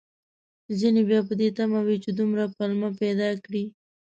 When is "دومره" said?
2.19-2.43